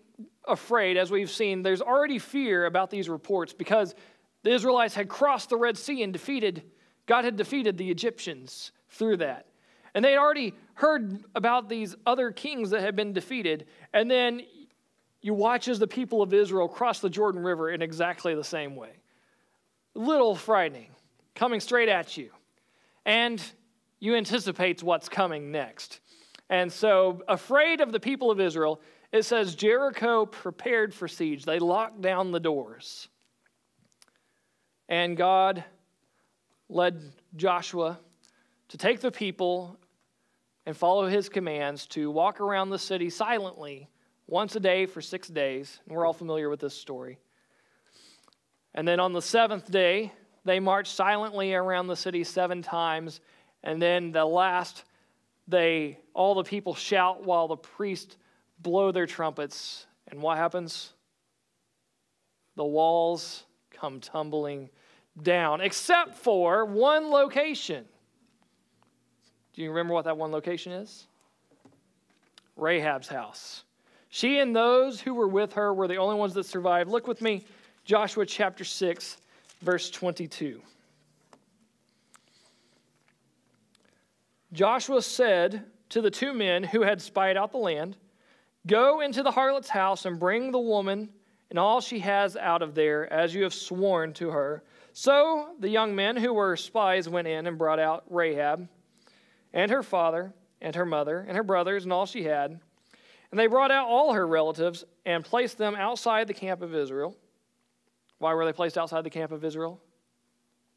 [0.46, 3.96] afraid, as we've seen, there's already fear about these reports because
[4.44, 6.64] the Israelites had crossed the Red Sea and defeated,
[7.06, 9.46] God had defeated the Egyptians through that.
[9.94, 13.66] And they had already heard about these other kings that had been defeated.
[13.94, 14.42] And then
[15.22, 18.76] you watch as the people of Israel cross the Jordan River in exactly the same
[18.76, 18.92] way.
[19.96, 20.90] Little frightening,
[21.36, 22.30] coming straight at you.
[23.06, 23.44] And
[24.00, 26.00] you anticipate what's coming next.
[26.50, 28.80] And so, afraid of the people of Israel,
[29.12, 31.46] it says Jericho prepared for siege.
[31.46, 33.08] They locked down the doors.
[34.88, 35.64] And God
[36.70, 37.02] led
[37.36, 38.00] Joshua
[38.70, 39.78] to take the people
[40.66, 43.90] and follow his commands to walk around the city silently
[44.28, 45.80] once a day for six days.
[45.86, 47.20] And we're all familiar with this story.
[48.74, 50.12] And then on the seventh day,
[50.44, 53.22] they marched silently around the city seven times.
[53.64, 54.84] And then the last,
[55.48, 58.18] they all the people shout while the priests
[58.60, 60.94] blow their trumpets, and what happens?
[62.56, 64.70] The walls come tumbling
[65.22, 67.86] down, except for one location.
[69.58, 71.08] Do you remember what that one location is?
[72.56, 73.64] Rahab's house.
[74.10, 76.92] She and those who were with her were the only ones that survived.
[76.92, 77.44] Look with me,
[77.84, 79.18] Joshua chapter 6,
[79.64, 80.62] verse 22.
[84.54, 87.98] Joshua said to the two men who had spied out the land,
[88.68, 91.10] Go into the harlot's house and bring the woman
[91.50, 94.62] and all she has out of there, as you have sworn to her.
[94.94, 98.68] So the young men who were spies went in and brought out Rahab
[99.54, 102.60] and her father and her mother and her brothers and all she had.
[103.32, 107.16] And they brought out all her relatives and placed them outside the camp of Israel.
[108.20, 109.82] Why were they placed outside the camp of Israel?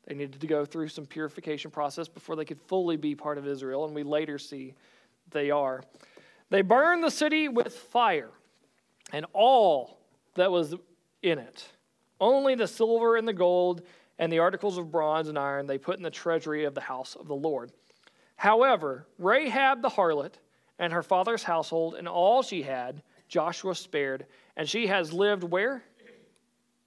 [0.07, 3.47] They needed to go through some purification process before they could fully be part of
[3.47, 4.75] Israel, and we later see
[5.31, 5.83] they are.
[6.49, 8.31] They burned the city with fire
[9.13, 10.01] and all
[10.35, 10.75] that was
[11.23, 11.69] in it.
[12.21, 13.83] Only the silver and the gold
[14.19, 17.15] and the articles of bronze and iron they put in the treasury of the house
[17.15, 17.73] of the Lord.
[18.41, 20.37] However, Rahab the harlot
[20.79, 24.25] and her father's household and all she had, Joshua spared,
[24.57, 25.85] and she has lived where?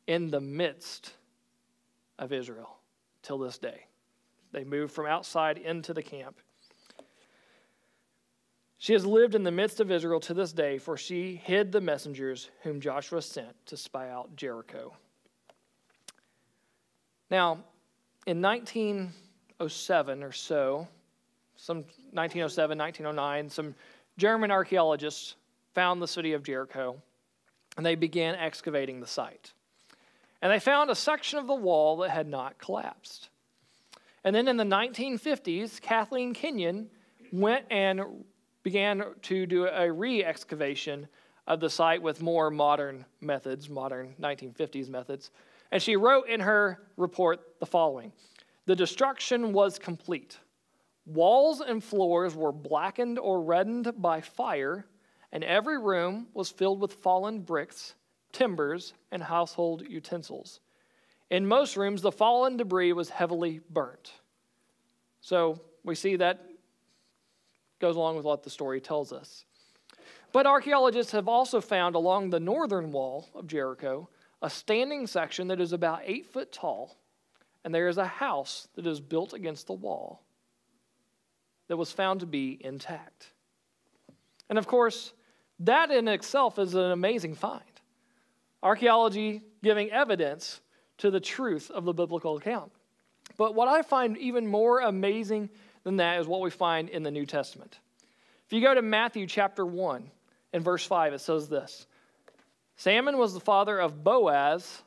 [0.07, 1.13] In the midst
[2.17, 2.79] of Israel
[3.21, 3.85] till this day.
[4.51, 6.39] They moved from outside into the camp.
[8.79, 11.81] She has lived in the midst of Israel to this day, for she hid the
[11.81, 14.97] messengers whom Joshua sent to spy out Jericho.
[17.29, 17.59] Now,
[18.25, 20.87] in 1907 or so,
[21.63, 21.78] some
[22.12, 23.73] 1907, 1909, some
[24.17, 25.36] German archaeologists
[25.73, 27.02] found the city of Jericho
[27.78, 29.54] and they began excavating the site.
[30.41, 33.30] And they found a section of the wall that had not collapsed.
[34.26, 36.89] And then in the 1950s, Kathleen Kenyon
[37.32, 38.02] went and
[38.63, 41.08] began to do a re excavation
[41.47, 45.32] of the site with more modern methods, modern 1950s methods.
[45.71, 48.12] And she wrote in her report the following
[48.65, 50.39] The destruction was complete.
[51.05, 54.85] Walls and floors were blackened or reddened by fire,
[55.31, 57.95] and every room was filled with fallen bricks,
[58.31, 60.61] timbers, and household utensils.
[61.29, 64.13] In most rooms, the fallen debris was heavily burnt.
[65.19, 66.45] So we see that
[67.79, 69.45] goes along with what the story tells us.
[70.31, 74.09] But archaeologists have also found along the northern wall of Jericho
[74.41, 76.97] a standing section that is about eight foot tall,
[77.63, 80.22] and there is a house that is built against the wall
[81.73, 83.31] that was found to be intact.
[84.47, 85.12] And of course,
[85.62, 87.63] that in itself is an amazing find.
[88.62, 90.62] Archaeology giving evidence
[90.99, 92.71] to the truth of the biblical account.
[93.38, 95.49] But what I find even more amazing
[95.84, 97.80] than that is what we find in the New Testament.
[98.45, 100.11] If you go to Matthew chapter 1
[100.53, 101.88] and verse 5, it says this
[102.76, 104.84] Salmon was the father of Boaz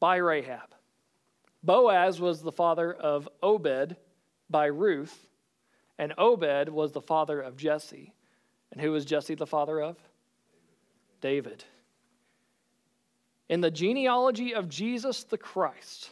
[0.00, 0.74] by Rahab.
[1.62, 3.96] Boaz was the father of Obed
[4.50, 5.30] by Ruth,
[5.98, 8.12] and Obed was the father of Jesse.
[8.72, 9.96] And who was Jesse the father of?
[11.20, 11.64] David.
[13.48, 16.10] In the genealogy of Jesus the Christ,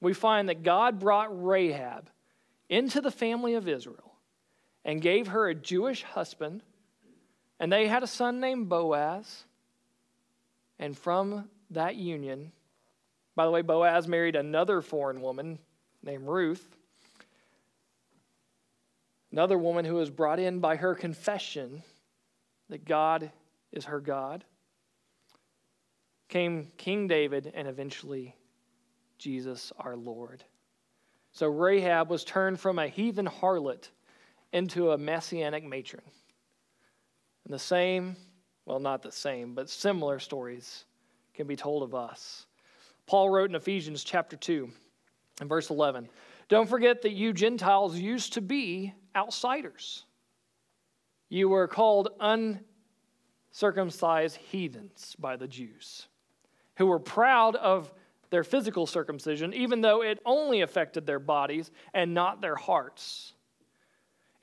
[0.00, 2.10] we find that God brought Rahab
[2.68, 4.14] into the family of Israel
[4.84, 6.62] and gave her a Jewish husband,
[7.60, 9.44] and they had a son named Boaz.
[10.78, 12.52] And from that union,
[13.34, 15.58] by the way, Boaz married another foreign woman
[16.02, 16.76] named Ruth,
[19.36, 21.82] another woman who was brought in by her confession
[22.70, 23.30] that God
[23.70, 24.42] is her God.
[26.30, 28.34] Came King David and eventually
[29.18, 30.42] Jesus our Lord.
[31.32, 33.90] So Rahab was turned from a heathen harlot
[34.54, 36.04] into a messianic matron.
[37.44, 38.16] And the same,
[38.64, 40.86] well, not the same, but similar stories
[41.34, 42.46] can be told of us.
[43.04, 44.70] Paul wrote in Ephesians chapter 2
[45.40, 46.08] and verse 11
[46.48, 50.04] Don't forget that you Gentiles used to be outsiders.
[51.28, 52.08] You were called
[53.50, 56.06] uncircumcised heathens by the Jews,
[56.76, 57.92] who were proud of
[58.30, 63.32] their physical circumcision, even though it only affected their bodies and not their hearts.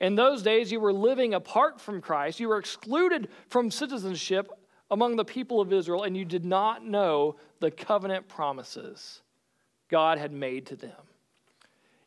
[0.00, 2.40] In those days, you were living apart from Christ.
[2.40, 4.50] You were excluded from citizenship
[4.90, 9.22] among the people of Israel, and you did not know the covenant promises
[9.88, 10.92] God had made to them.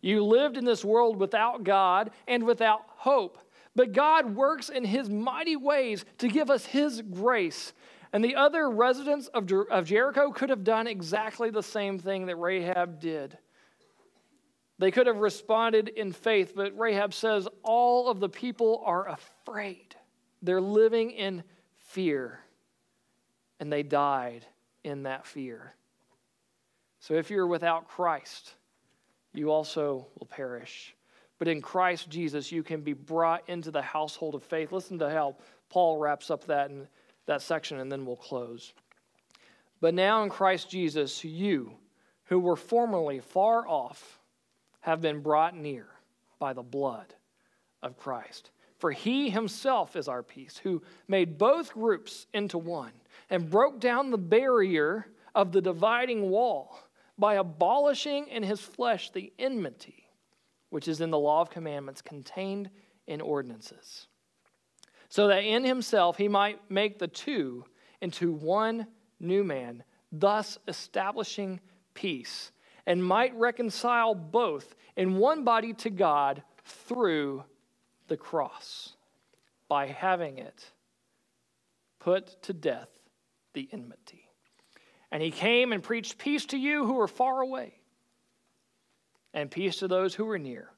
[0.02, 3.38] You lived in this world without God and without hope.
[3.76, 7.74] But God works in his mighty ways to give us his grace.
[8.14, 12.26] And the other residents of, Jer- of Jericho could have done exactly the same thing
[12.28, 13.38] that Rahab did.
[14.80, 19.96] They could have responded in faith, but Rahab says all of the people are afraid.
[20.42, 21.44] They're living in
[21.78, 22.40] fear,
[23.60, 24.46] and they died
[24.84, 25.74] in that fear.
[27.00, 28.54] So if you're without Christ,
[29.38, 30.96] you also will perish.
[31.40, 34.72] But in Christ Jesus, you can be brought into the household of faith.
[34.72, 35.36] Listen to how
[35.70, 36.88] Paul wraps up that in
[37.28, 38.74] that section, and then we'll close.
[39.80, 41.74] But now in Christ Jesus, you,
[42.26, 44.20] who were formerly far off,
[44.80, 45.88] have been brought near
[46.40, 47.14] by the blood
[47.84, 48.52] of Christ.
[48.80, 52.94] For he himself is our peace, who made both groups into one
[53.30, 56.80] and broke down the barrier of the dividing wall
[57.18, 60.08] by abolishing in his flesh the enmity
[60.70, 62.70] which is in the law of commandments contained
[63.08, 64.08] in ordinances,
[65.10, 67.64] so that in himself he might make the two
[68.02, 68.86] into one
[69.20, 71.60] new man, thus establishing
[71.94, 72.52] peace,
[72.86, 77.44] and might reconcile both in one body to God through
[78.08, 78.96] the cross,
[79.70, 80.72] by having it
[82.00, 82.90] put to death
[83.54, 84.27] the enmity.
[85.12, 87.74] And he came and preached peace to you who are far away
[89.34, 90.70] and peace to those who are near.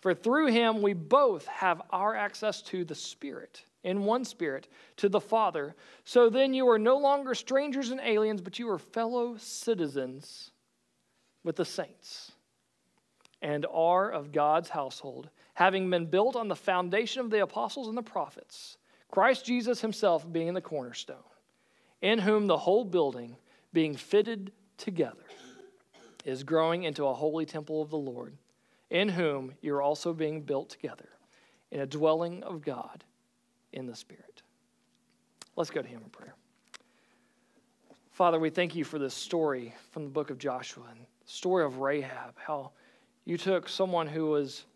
[0.00, 5.08] For through him we both have our access to the Spirit, in one Spirit, to
[5.08, 5.74] the Father.
[6.04, 10.50] So then you are no longer strangers and aliens, but you are fellow citizens
[11.44, 12.32] with the saints
[13.42, 17.96] and are of God's household, having been built on the foundation of the apostles and
[17.96, 18.78] the prophets,
[19.10, 21.16] Christ Jesus himself being the cornerstone,
[22.00, 23.36] in whom the whole building,
[23.72, 25.24] being fitted together,
[26.24, 28.36] is growing into a holy temple of the Lord,
[28.90, 31.08] in whom you're also being built together
[31.70, 33.04] in a dwelling of God
[33.72, 34.42] in the Spirit.
[35.56, 36.34] Let's go to Him in prayer.
[38.10, 41.64] Father, we thank you for this story from the book of Joshua and the story
[41.64, 42.72] of Rahab, how
[43.24, 44.66] you took someone who was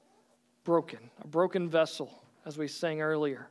[0.64, 3.48] broken, a broken vessel, as we sang earlier,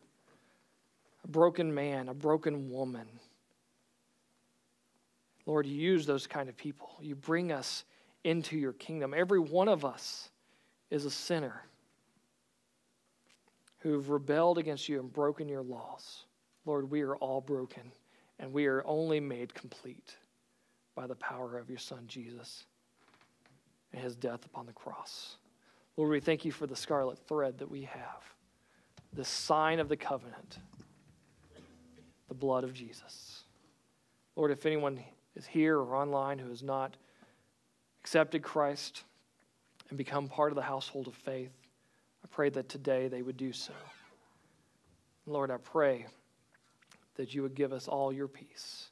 [1.24, 3.08] a broken man, a broken woman
[5.46, 6.90] Lord, you use those kind of people.
[7.02, 7.84] You bring us
[8.24, 9.14] into your kingdom.
[9.16, 10.30] Every one of us
[10.90, 11.64] is a sinner
[13.80, 16.26] who've rebelled against you and broken your laws.
[16.66, 17.92] Lord, we are all broken,
[18.40, 20.18] and we are only made complete
[20.96, 22.66] by the power of your Son, Jesus,
[23.94, 25.36] and his death upon the cross.
[25.98, 28.24] Lord, we thank you for the scarlet thread that we have,
[29.14, 30.58] the sign of the covenant,
[32.28, 33.44] the blood of Jesus.
[34.36, 35.00] Lord, if anyone
[35.36, 36.96] is here or online who has not
[38.02, 39.04] accepted Christ
[39.90, 41.52] and become part of the household of faith,
[42.24, 43.74] I pray that today they would do so.
[45.28, 46.06] Lord, I pray
[47.16, 48.90] that you would give us all your peace.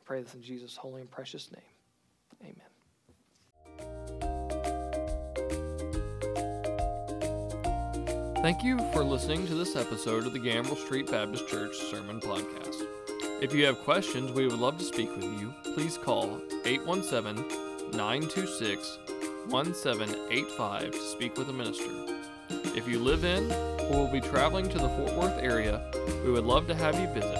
[0.00, 1.62] I pray this in Jesus' holy and precious name.
[2.42, 2.62] Amen.
[8.42, 12.87] Thank you for listening to this episode of the Gambrell Street Baptist Church Sermon Podcast.
[13.40, 15.54] If you have questions, we would love to speak with you.
[15.62, 17.36] Please call 817
[17.92, 18.98] 926
[19.46, 21.88] 1785 to speak with a minister.
[22.76, 23.52] If you live in
[23.92, 25.80] or will be traveling to the Fort Worth area,
[26.24, 27.38] we would love to have you visit.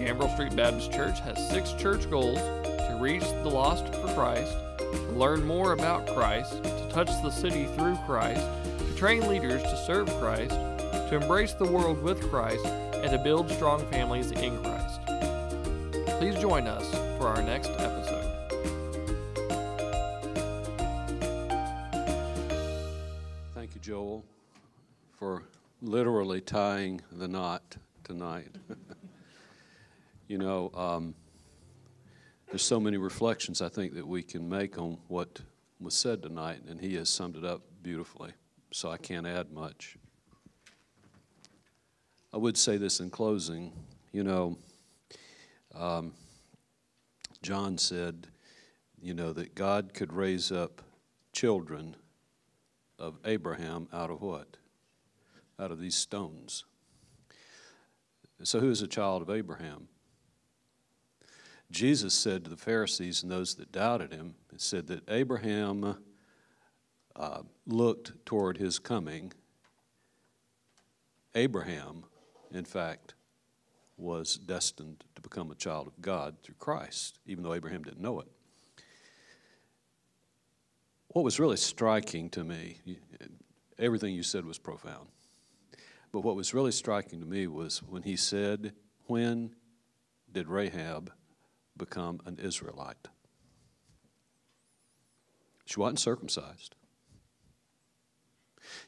[0.00, 5.12] Gambrell Street Baptist Church has six church goals to reach the lost for Christ, to
[5.12, 8.44] learn more about Christ, to touch the city through Christ,
[8.80, 13.48] to train leaders to serve Christ, to embrace the world with Christ, and to build
[13.52, 14.77] strong families in Christ.
[16.18, 18.24] Please join us for our next episode.
[23.54, 24.24] Thank you, Joel,
[25.16, 25.44] for
[25.80, 28.48] literally tying the knot tonight.
[30.26, 31.14] you know, um,
[32.48, 35.40] there's so many reflections I think that we can make on what
[35.78, 38.32] was said tonight, and he has summed it up beautifully,
[38.72, 39.96] so I can't add much.
[42.34, 43.72] I would say this in closing.
[44.10, 44.58] You know,
[45.74, 46.12] um,
[47.42, 48.28] John said,
[49.00, 50.82] you know, that God could raise up
[51.32, 51.96] children
[52.98, 54.56] of Abraham out of what?
[55.58, 56.64] Out of these stones.
[58.42, 59.88] So, who is a child of Abraham?
[61.70, 65.96] Jesus said to the Pharisees and those that doubted him, he said that Abraham
[67.14, 69.32] uh, looked toward his coming.
[71.34, 72.04] Abraham,
[72.52, 73.14] in fact,
[73.98, 78.20] was destined to become a child of God through Christ, even though Abraham didn't know
[78.20, 78.28] it.
[81.08, 82.78] What was really striking to me,
[83.78, 85.08] everything you said was profound,
[86.12, 88.72] but what was really striking to me was when he said,
[89.06, 89.54] When
[90.30, 91.10] did Rahab
[91.76, 93.08] become an Israelite?
[95.64, 96.76] She wasn't circumcised.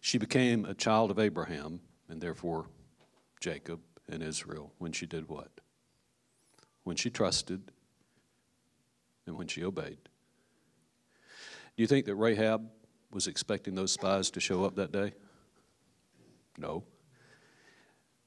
[0.01, 2.67] She became a child of Abraham and therefore
[3.41, 3.81] Jacob
[4.11, 5.49] and Israel when she did what?
[6.85, 7.73] When she trusted
[9.27, 9.99] and when she obeyed.
[11.77, 12.69] Do you think that Rahab
[13.13, 15.13] was expecting those spies to show up that day?
[16.59, 16.85] No.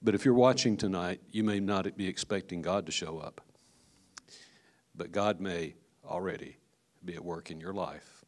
[0.02, 3.42] But if you're watching tonight, you may not be expecting God to show up.
[4.96, 5.76] But God may
[6.06, 6.58] already
[7.04, 8.26] be at work in your life.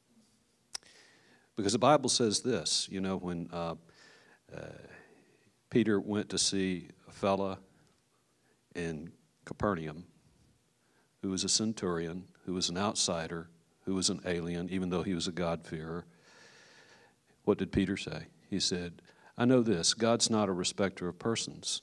[1.55, 3.75] Because the Bible says this, you know, when uh,
[4.55, 4.61] uh,
[5.69, 7.59] Peter went to see fella
[8.75, 9.11] in
[9.45, 10.05] Capernaum
[11.25, 13.49] who was a centurion, who was an outsider,
[13.85, 16.05] who was an alien, even though he was a God-fearer.
[17.45, 18.27] What did Peter say?
[18.47, 19.01] He said,
[19.35, 21.81] I know this God's not a respecter of persons,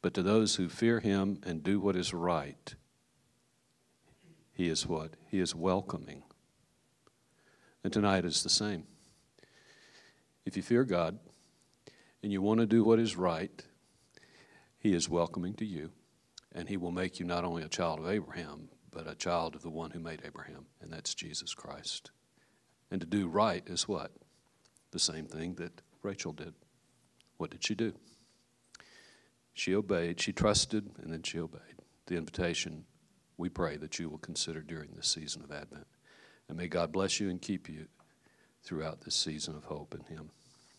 [0.00, 2.72] but to those who fear him and do what is right,
[4.52, 5.14] he is what?
[5.26, 6.22] He is welcoming.
[7.82, 8.84] And tonight is the same.
[10.44, 11.18] If you fear God
[12.22, 13.64] and you want to do what is right,
[14.80, 15.90] he is welcoming to you,
[16.52, 19.62] and he will make you not only a child of Abraham, but a child of
[19.62, 22.10] the one who made Abraham, and that's Jesus Christ.
[22.90, 24.10] And to do right is what?
[24.90, 26.54] The same thing that Rachel did.
[27.36, 27.92] What did she do?
[29.52, 31.60] She obeyed, she trusted, and then she obeyed.
[32.06, 32.86] The invitation
[33.36, 35.86] we pray that you will consider during this season of Advent.
[36.48, 37.86] And may God bless you and keep you
[38.62, 40.30] throughout this season of hope in Him.